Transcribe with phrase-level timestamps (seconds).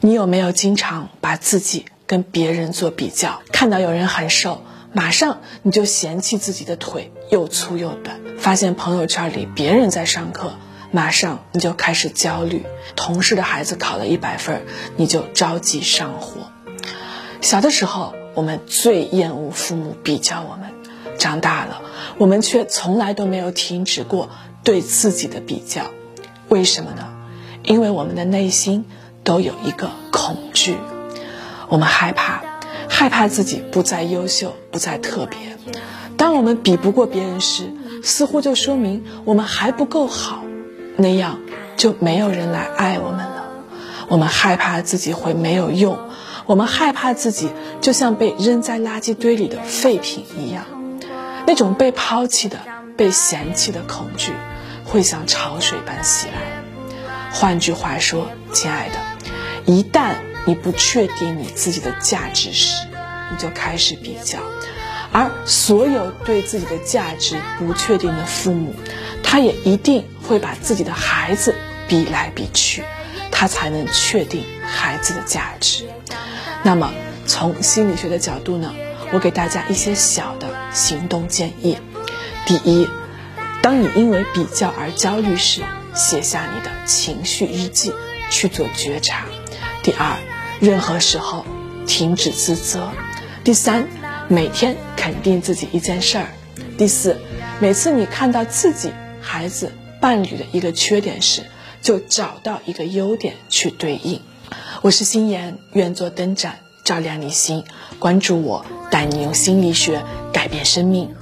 [0.00, 3.42] 你有没有经常把自己跟别人做比较？
[3.52, 10.52] 看到有人很瘦，马上你就嫌弃自己的腿又粗又短；发现朋友圈里别人在上课，
[10.92, 12.60] 马上你就开始焦虑；
[12.94, 14.62] 同事的孩子考了一百分，
[14.96, 16.42] 你就着急上火。
[17.40, 20.70] 小的时候，我们最厌恶父母比较我们；
[21.18, 21.82] 长大了，
[22.18, 24.30] 我们却从来都没有停止过
[24.62, 25.82] 对自己的比较。
[26.48, 27.14] 为什么呢？
[27.64, 28.86] 因为我们的内心
[29.28, 30.78] 都有一个恐惧，
[31.68, 32.42] 我们害怕，
[32.88, 35.38] 害怕自己不再优秀，不再特别。
[36.16, 37.70] 当我们比不过别人时，
[38.02, 40.44] 似乎就说明我们还不够好，
[40.96, 41.40] 那样
[41.76, 43.44] 就没有人来爱我们了。
[44.08, 45.98] 我们害怕自己会没有用，
[46.46, 47.50] 我们害怕自己
[47.82, 50.64] 就像被扔在垃圾堆里的废品一样。
[51.46, 52.56] 那种被抛弃的、
[52.96, 54.32] 被嫌弃的恐惧，
[54.86, 56.62] 会像潮水般袭来。
[57.30, 58.94] 换句话说，亲爱的，
[59.68, 60.14] 一旦
[60.46, 62.86] 你不确定你自己的价值时，
[63.30, 64.38] 你就开始比较，
[65.12, 68.74] 而所有对自己的价值不确定的父母，
[69.22, 71.54] 他也一定会把自己的孩子
[71.86, 72.82] 比来比去，
[73.30, 75.84] 他才能确定孩子的价值。
[76.62, 76.90] 那么，
[77.26, 78.72] 从心理学的角度呢，
[79.12, 81.76] 我给大家一些小的行动建议。
[82.46, 82.88] 第一，
[83.60, 85.60] 当你因为比较而焦虑时，
[85.94, 87.92] 写下你的情绪日记，
[88.30, 89.26] 去做觉察。
[89.82, 90.18] 第二，
[90.60, 91.44] 任何时候
[91.86, 92.90] 停止自责。
[93.44, 93.88] 第三，
[94.28, 96.28] 每天肯定自己一件事儿。
[96.76, 97.16] 第四，
[97.60, 101.42] 每次你看到自己、孩子、伴侣的一个缺点时，
[101.80, 104.20] 就找到一个优点去对应。
[104.82, 107.64] 我是心妍，愿做灯盏照亮你心。
[107.98, 111.14] 关注我，带你用心理学改变生命。